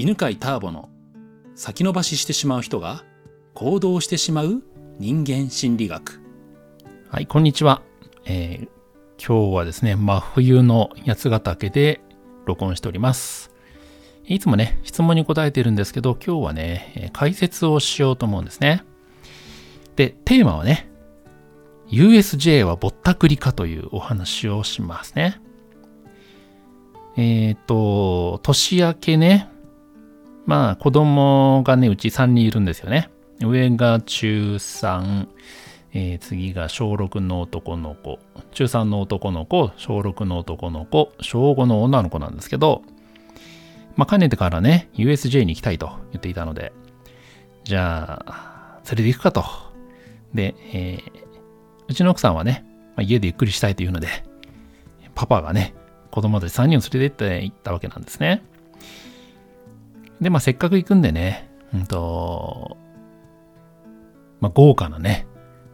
[0.00, 0.88] 犬飼ターボの
[1.54, 3.04] 先延ばししてしまう人が
[3.52, 4.62] 行動してしまう
[4.98, 6.22] 人間心理学。
[7.10, 7.82] はい、こんにちは。
[8.24, 8.68] えー
[9.22, 12.00] 今日はですね、真冬の八ヶ岳で
[12.46, 13.50] 録音しております。
[14.24, 18.82] いつもね、質問に答えてるんですけど、今日はね、解説をしようと思うんですね。
[19.96, 20.90] で、テーマはね、
[21.90, 25.42] USJ はぼったくりかというお話をしますね。
[27.18, 29.50] えっ、と、年明けね、
[30.46, 33.10] まあ子供がね、うち3人いるんですよね。
[33.40, 35.28] 上が中3、
[35.92, 38.18] えー次が小6の男の子、
[38.52, 42.82] 中3の男の子、小6の男の子、小5の女の子なんですけど、
[43.96, 46.72] まあ、かねてからね、USJ に行きたいと言っていたので、
[47.64, 49.44] じゃあ、連れて行くかと。
[50.34, 51.30] で、えー
[51.90, 54.06] うちの奥さんはね、まあ家でゆっくりしたいというので、
[55.16, 55.74] パパがね、
[56.12, 58.44] 子供たち3人を連れて行って行ったわけなんですね。
[60.20, 62.76] で、まあ、せっかく行くんでね、うんと、
[64.40, 65.26] まあ、豪華なね、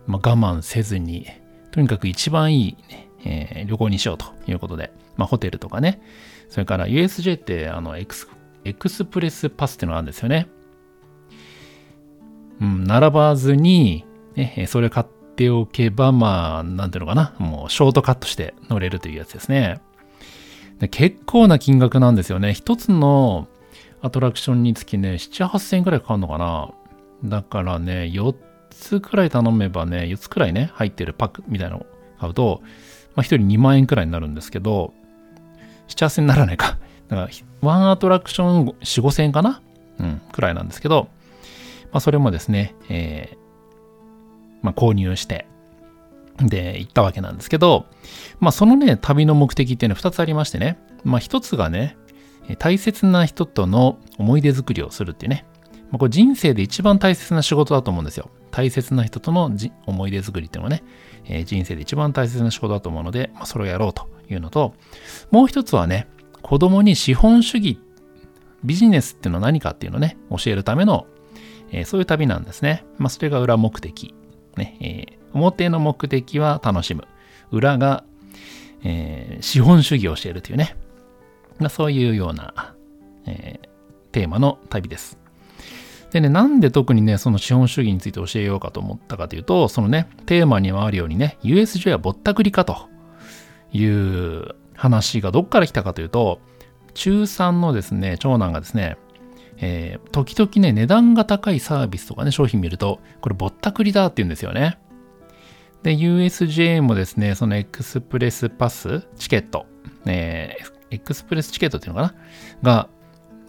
[0.07, 1.27] まあ、我慢せずに、
[1.73, 6.01] とにかく一番いい、ねえー旅行にしようということで、まあ、ホテルとかね、
[6.49, 8.29] それから USJ ってあのエクス
[8.65, 10.49] エクスプレスパスっていうのがあるんですよね。
[12.61, 19.81] うん、並ばずに、ね、えそれ買っておけば、まあ、なんていうのかな、もうショートカットして乗れるというやつですね。
[20.79, 22.55] で結構な金額なんですよね。
[22.55, 23.49] 一つの
[24.03, 26.71] アトラクションにつきね、7、8000円くらいかかるのかな。
[27.25, 28.35] だからね、4
[28.71, 31.87] つくらい頼めばね、4つくらいね、入ってるパックみたいなのを
[32.21, 32.61] 買うと、
[33.15, 34.93] まあ、1人2万円くらいになるんですけど、
[35.89, 36.79] 7、8000円にならないか。
[37.09, 37.29] だから、
[37.63, 39.63] ワンアトラクション4、5000円かな？
[39.99, 41.09] うん、くらいなんですけど、
[41.93, 43.37] まあ、それもですね、えー
[44.63, 45.47] まあ、購入して、
[46.39, 47.87] で、行ったわけなんですけど、
[48.41, 51.97] まあ、そのね、旅の目的っていうのは2つありましてね、まあ、1つがね、
[52.55, 55.45] 大切な人との思い出作りをするっていうね、
[55.91, 58.31] まあ、これ人生で一番大切な仕事だと思うんですよ。
[58.51, 60.85] 大切な人とのじ思い出作りっていうのはね、
[61.25, 64.75] えー人生で一番大切な仕事だと思うので、まあ、それをやろうというのと、
[65.31, 66.09] もう一つはね、
[66.43, 67.79] 子供に資本主義、
[68.65, 71.07] ビジネスっていうのは何かっていうのをね、教えるための、
[71.71, 72.85] えーそういう旅なんですね。
[72.99, 74.15] まあ、それが裏目的。
[74.57, 77.05] ね、えー表の目的は楽しむ。
[77.51, 78.05] 裏が、
[78.85, 80.77] え資本主義を教えるというね、
[81.59, 82.75] まあ、そういうような、
[83.27, 83.77] えー
[84.17, 85.19] テーマの旅です。
[86.11, 92.89] でね、なんで特にね、その資本主義について教えようかと思ったかというと、そのね、テーマにもあるようにね、USJ はぼったくりかと
[93.73, 96.41] いう話がどっから来たかというと、
[96.95, 98.97] 中3のですね、長男がですね、
[99.59, 104.79] えー時々ね、値段が高いサービスとかね、商品見ると、これぼったくりだって言うんですよね。
[105.83, 109.67] で、USJ もですね、そのエクスプレスパスチケット、
[110.07, 112.15] えーエクスプレスチケットっていうのか
[112.63, 112.73] な？
[112.73, 112.89] が、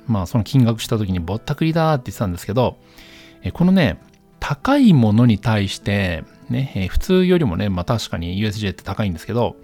[0.08, 2.78] まあその金額した時にぼったくりだって言ってたんですけど、
[3.44, 4.00] えこのね、
[4.40, 9.56] 高いものに対して、ね、え普通よりもね、まあ確かに USJ って高いんですけど、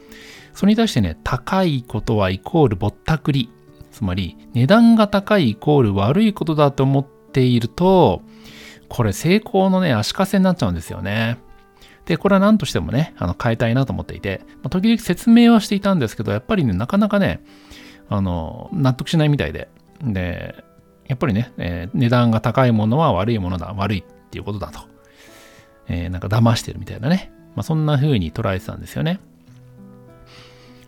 [0.53, 3.49] それに対してね、高いことはイコールぼったくり。
[3.91, 8.23] つまり、値段が高いイコール悪いことだと思っていると、
[8.89, 11.37] これ成功のね、足かせになっちゃうんですよね。
[12.05, 17.41] で、これは何としてもね、あの変えたいなと思っていて、まあ、時々説明はしていたんですけど、やっぱりね、なかなかね、
[18.09, 19.69] あの、納得しないみたいで。
[20.01, 20.55] で、
[21.07, 24.79] やっぱりね、えー値段が高いものは悪いものだ、悪いっていうことだと。
[25.87, 27.31] えーなんか騙してるみたいなね。
[27.55, 29.19] まあ、そんな風に捉えてたんですよね。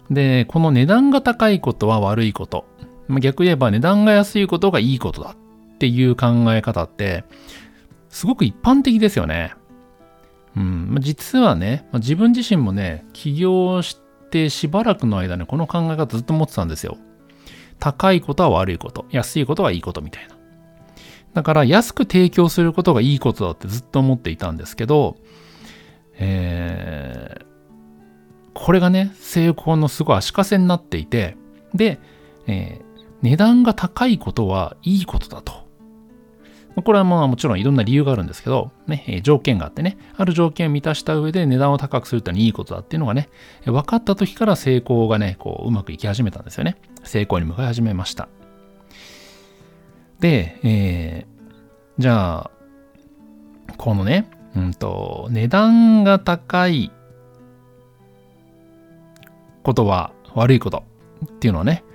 [0.09, 2.65] で、この値段が高いことは悪いこと。
[3.07, 5.35] まあ、逆言えば値段が安いことがいいことだ
[5.75, 7.23] っていう考え方って、
[8.09, 9.53] すごく一般的ですよね。
[10.55, 13.99] うん、実はね、自分自身もね、起業し
[14.31, 16.97] てしばらくの間ね、この考え方ずっと持ってたんですよ。
[17.79, 20.35] 高いことは悪いこと、安いことはいいことみたいな。
[21.33, 25.17] だから安く提供することがいいことだってずっと思っていたんですけど、
[26.17, 27.45] えー
[28.57, 31.35] これがね、成功のすごい足かせになっていて、
[31.73, 31.99] で、
[32.47, 32.85] えー
[33.21, 35.64] 値段が高いことはいいことだと。
[36.83, 43.30] これはまあもちろんいろんな理由があるんですけど、ね、条件があってね、ある条件を満たした上で値段を高くするってのはいいことだっていうのがね、
[43.66, 46.77] 分かった時から成功がね、こううまくいき始めたんですよね。
[47.04, 48.27] 成功に向かい始めました。
[50.19, 51.36] で、えー
[51.98, 52.51] じゃあ、
[53.78, 56.92] このね、うんと、値段が高い
[59.63, 60.83] ことは悪いこと
[61.25, 61.86] っていうのはね、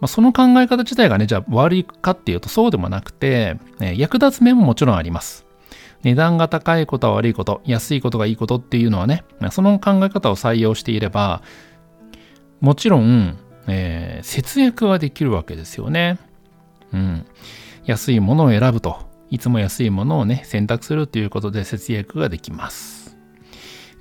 [0.00, 5.46] まあ、その考え方自体がね、じゃあ悪いかっていうとそうでもなくて、えー役立つ面ももちろんあります。
[6.02, 11.42] 値段が高いことは悪いこと、安いことがいいことっていうのはね、その考え方を採用していれば、
[12.60, 16.18] もちろん、えー節約はできるわけですよね。
[16.92, 17.26] うん。
[17.86, 18.98] 安いものを選ぶと、
[19.30, 23.16] いつも安いものをね、選択するということで節約ができます。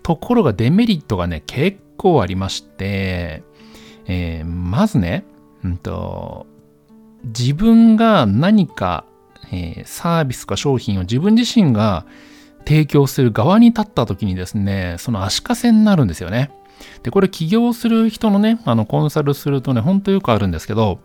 [0.04, 3.44] ところがデメリットがね、結構ありまして、
[4.06, 5.26] えー、まずね、
[5.66, 6.46] うんと、
[7.24, 9.04] 自分が何か、
[9.52, 12.06] えー、サービスか商品を自分自身が
[12.66, 16.52] 提供する側に立った時にですね、その足かせになるんですよね。
[17.04, 21.00] で、これ起業する人のね、あの、コンサルするとね、ほんとよくあるんですけど、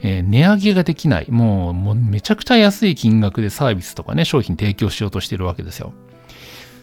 [0.00, 1.26] えー、値上げができない。
[1.30, 5.92] もう、もうめちゃくちゃ安い金額でサービスとかね、商品提供しようとしてるわけですよ。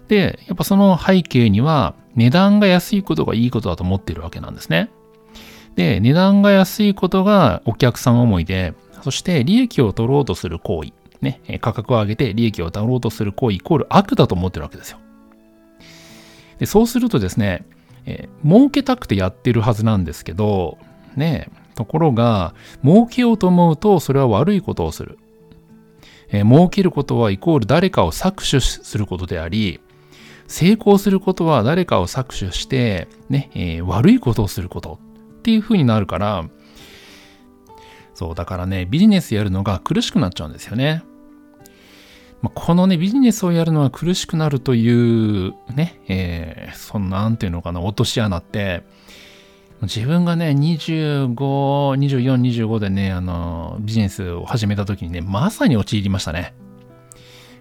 [0.07, 4.89] で、やっぱその背景には、値段が安いことがいいことだと思ってるわけなんですね。
[5.75, 14.99] で、値段が安いことがお客さん思いで、そして利益を取ろうとする行為、ね、価格を上げて利益を取ろうとする行為イコール悪だと思ってるわけですよ。
[16.59, 17.65] でそうするとですね、
[18.05, 20.77] えー、儲けたくてやってるはずなんですけど、
[21.15, 25.19] ね、ところが、儲けようと思うと、それは悪いことをする。
[26.29, 29.81] えー、儲けることはイコール誰かを搾取することであり、
[30.47, 34.99] 成功することは誰かを搾取して、ね、えー、悪いことをすること
[35.45, 36.49] っていう風になるから、
[38.15, 41.03] そう、だからね、ビジネスやるのが苦しくなっちゃうんですよね。
[42.41, 44.89] まあ、このね、ビジネスをやるのは苦しくなるとい
[45.47, 48.81] う、ね、えー、そんなんていうのかな、落とし穴って、
[49.83, 56.55] 自分がね、25、24、25でね、あの、ビジネスを始めた時にね、まさに陥りましたね。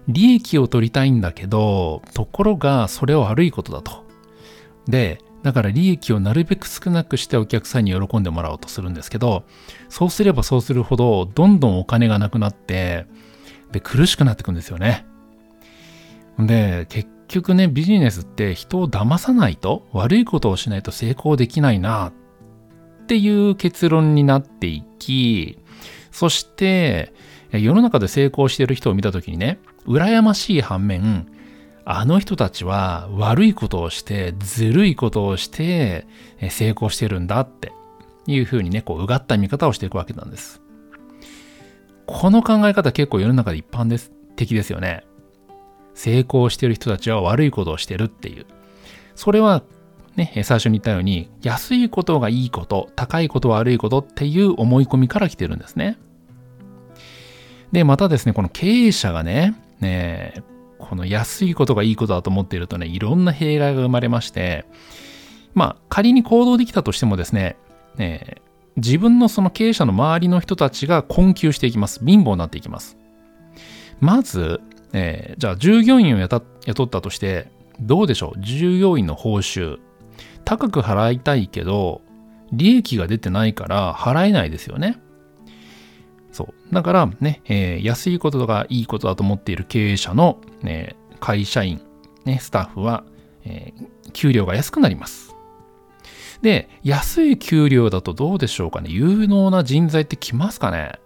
[0.07, 4.05] 利益を取りたいんだけど、ところがそれは悪いことだと。
[4.87, 9.43] で、だから利益をなるべく少なくしてお客さんに喜んでもらおうとするんですけど、
[9.89, 13.05] そうすればそうするほど、どんどんお金がなくなって、
[13.71, 15.05] で、苦しくなってくんですよね。
[16.39, 25.59] で、結局ね、ビジネスって人を騙さないと、悪いことをしないと成功できないな、っていう結論になっていき、
[26.09, 27.13] そして、
[27.51, 31.27] 世の中で成功している人を見たときにね、羨ましい反面、
[31.85, 36.07] あの人たちは悪いことをして、ずるいことをして、
[36.49, 37.71] 成功してるんだって
[38.25, 40.61] いうふうにね、こう、うがった見方をしていくわけなんです。
[42.07, 45.05] この考え方結構世の中で一般です、的ですよね。
[45.93, 48.47] 成功してる人たちは悪いことをしてるっていう。
[49.13, 49.61] それは
[50.15, 55.99] ね、最初に言ったように、安いことがいいこと、高いことは悪いことっていう思い込みから来てるんですね。
[57.71, 60.41] で、またですね、この経営者がね、ね
[60.79, 64.65] この安いことがいいことだと思っているとね、いろんな弊害が生まれまして、
[65.53, 67.57] まあ、仮に行動できたとしてもですね、
[67.97, 68.41] ね
[68.75, 72.03] 自分のその経営者の周りの人たちが困窮していきます。
[72.05, 72.97] 貧乏になっていきます。
[74.01, 74.59] まず、
[74.91, 76.37] えー、じゃあ従業員を雇
[76.83, 77.47] ったとして、
[77.79, 78.39] どうでしょう？
[78.41, 79.79] 従業員の報酬。
[80.43, 82.01] 高く払いたいけど、
[82.51, 84.99] 利益が出てないから払えないですよね。
[86.35, 86.73] そう。
[86.73, 91.79] だからね、えー、安いことがいいことだと思っている経営者の、ね、会社員、
[92.25, 93.05] ね、スタッフは、
[93.45, 95.33] えー、給料が安くなります。
[96.41, 100.99] で、安い給料だとどうでしょうかね有能な人材って来ますかね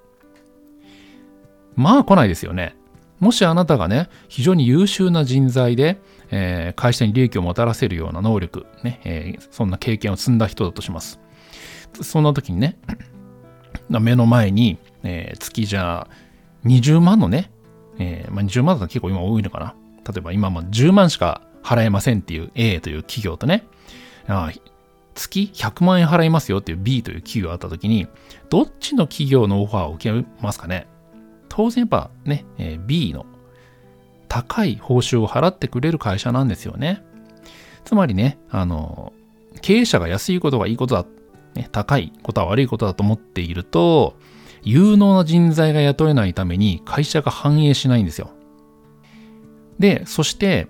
[1.76, 2.76] まあ来ないですよね。
[3.20, 11.20] もしあなたがね、非常に優秀な人材で、えー、会社に利益をもたらせるような能力、ね、えー、そんな経験を積んだ人だとします。
[12.02, 12.80] そんな時にね、
[13.90, 16.08] 目の前に、えー、月じゃあ
[16.66, 17.52] 20万のね、
[18.00, 19.76] えーまあ、20万だと結構今多いのかな。
[20.06, 23.66] 例えば今も10万しか払えませんっていう A という企業とね、
[24.28, 24.52] あ
[25.14, 28.08] 月100万円払いますよっていう B という企業があった時に、
[28.50, 30.88] どっちの企業のオファーを受けますかね
[31.50, 32.46] 当然やっぱね、
[32.86, 33.26] B の
[34.30, 37.04] 高い報酬を払ってくれる会社なんですよね。
[37.84, 39.12] つまりね、あの、
[39.62, 41.06] 経営者が安いことがいいことだ、
[41.56, 44.16] ね、高いことは悪いことだと思っていると、
[44.64, 48.32] 有能な人材が雇えないために会社が反映しないんですよ。
[49.80, 50.68] で、そして、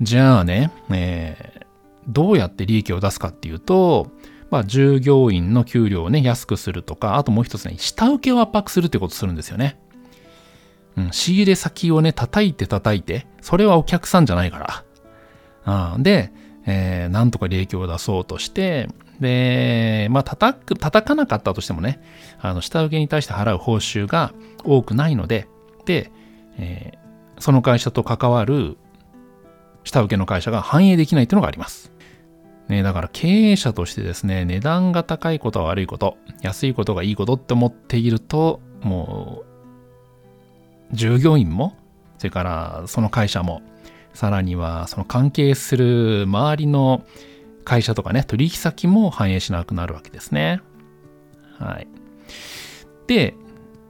[0.00, 1.64] じゃあね、えー、
[2.08, 4.10] どうやって利益を出すかっていうと、
[4.50, 9.78] まあ、従業員の給料をね、安くするとか、あともう一つね、下請けを圧迫するってことするんですよね。
[10.96, 14.84] うん、仕入れ先をね、叩いて叩いて、それはお客さんじゃないか
[15.64, 15.94] ら。
[15.94, 16.32] うん、で、
[16.66, 18.88] えー、なんとか利益を出そうとして、
[19.20, 22.00] で、まあ、叩く、叩かなかったとしてもね、
[22.40, 24.32] あの、下請けに対して払う報酬が
[24.64, 25.46] 多くないので、
[25.84, 26.10] で、
[26.58, 28.76] えー、その会社と関わる
[29.84, 31.92] 下請けの会社が反映できないというのがあります。
[32.68, 39.42] ね、だから経営者としてですね、値段が高いことは悪いこと、安いことがいいことって思っていると、も
[40.92, 41.76] う、従業員も、
[42.18, 43.60] それからその会社も、
[44.14, 47.02] さらにはその関係する周りの
[47.64, 50.60] 会社とかね、取引先も反映しなくなるわけですね。
[51.58, 51.88] はい。
[53.06, 53.34] で、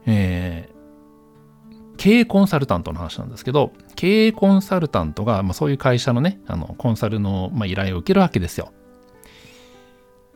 [0.06, 8.72] えー、経営コンサルタントの話なんですけど、経営コンサルタントが、まあ、そういう会社のね、あのコンサルの、まあ、依頼を受けるわけですよ。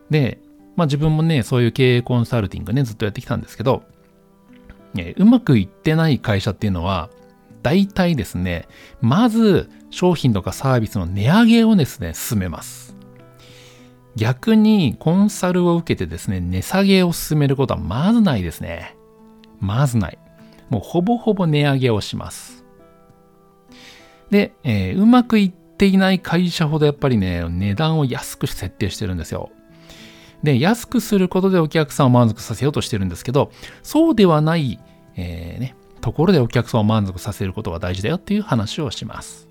[0.09, 0.39] で、
[0.75, 3.83] まあ自分もね、そういう経営コンサルティングね、ずっとやってきたんですけど、
[4.93, 7.09] ね、うまくいってない会社っていうのは、
[7.63, 8.67] 大体ですね、
[9.01, 12.84] まず商品とかサービスの値上げをですね、進めます。
[14.15, 18.95] 逆にコンサルを受けてですね、値下げを進めることはまずないですね。
[19.59, 20.17] まずない。
[20.69, 22.65] もうほぼほぼ値上げをします。
[24.31, 29.51] で、えー、うまくいっていない会社ほどやっぱりね、値段を安く設定してるんですよ。
[30.43, 33.51] で、安くすることでお客さんを満足させようとしてるんですけど、
[33.83, 34.79] そうではない、
[35.15, 39.49] えー、ね、ところでお客さんを満足させることが大事だよっていう話をします。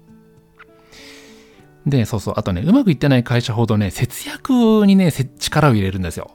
[1.86, 6.30] で、そうそう、あとね、うまくいってない会社ほどね、節約にね、力を入れるんですよ。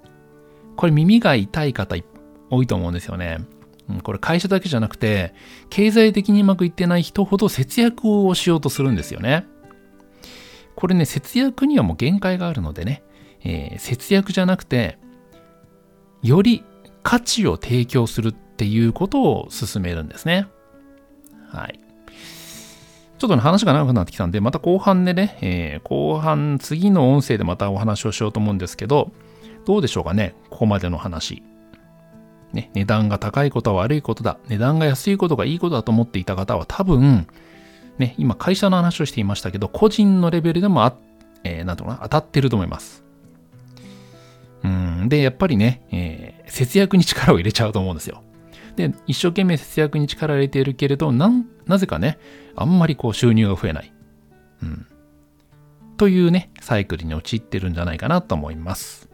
[0.75, 1.95] これ耳が痛い方
[2.49, 3.39] 多いと思うんですよね。
[4.03, 5.33] これ会社だけじゃなくて、
[5.69, 9.45] 経済的にうまくいってない人ほど節約をしようとするんですよね。
[10.75, 13.03] これね、節約にはもう限界があるのでね、
[13.43, 14.99] えー、節約じゃなくて、
[16.21, 16.63] より
[17.03, 20.47] 価値を提供するっていうことを進めるんですね。
[21.49, 21.79] はい。
[23.19, 29.11] ちょっとね、話が長くなってきたんで、また後半でね、えー、後半、次の音声でまたお話をしようと思うんですけど、
[29.65, 31.43] どうでしょうかね、ここまでの話。
[32.53, 37.27] ね、値段が高いことは悪いことだ、値段が安いことがいいことだと思っていた方は多分、
[37.97, 40.95] ね、今会社の話をしていましたけど、個人のレベルでもあ、
[41.43, 43.03] えー、なんとかな、当たってると思います。
[44.63, 48.23] うん、で、やっぱりね、えー、節約に力を入れちゃうと思うんですよ。
[48.79, 51.29] で、一生懸命節約に力を入れているけれど、な
[51.65, 52.17] なぜかね、
[52.55, 53.93] あんまりこう収入が増えない。
[54.63, 54.87] うん。
[55.97, 59.09] というね、サイクルに陥ってるんじゃないかなと思います。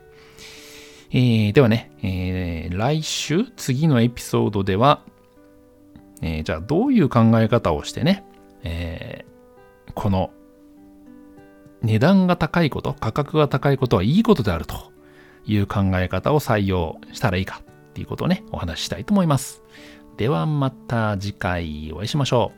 [1.10, 5.02] えー、ではね、えー、来週、次のエピソードでは、
[6.22, 8.24] えー、じゃあどういう考え方をしてね、
[8.64, 9.26] え、
[9.96, 10.30] この
[11.82, 14.92] 値段が高いこと、価格が高いことはいいことであると
[15.46, 17.62] いう考え方を採用したらいいか
[17.96, 19.64] っていうことをね、お話ししたいと思います。
[20.18, 22.52] ではまた次回お会いしましょ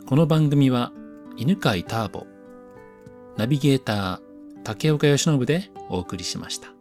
[0.00, 0.06] う。
[0.06, 0.92] この番組は
[1.36, 2.28] 犬飼ターボ、
[3.36, 4.20] ナビゲーター
[4.62, 6.73] 竹岡由伸でお送りしました。